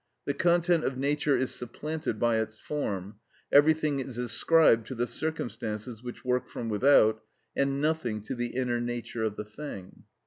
The 0.25 0.33
content 0.33 0.83
of 0.83 0.97
nature 0.97 1.37
is 1.37 1.51
supplanted 1.53 2.19
by 2.19 2.39
its 2.39 2.57
form, 2.57 3.17
everything 3.51 3.99
is 3.99 4.17
ascribed 4.17 4.87
to 4.87 4.95
the 4.95 5.05
circumstances 5.05 6.01
which 6.01 6.25
work 6.25 6.47
from 6.49 6.69
without, 6.69 7.21
and 7.55 7.79
nothing 7.79 8.23
to 8.23 8.33
the 8.33 8.47
inner 8.55 8.81
nature 8.81 9.21
of 9.23 9.35
the 9.35 9.45
thing. 9.45 10.05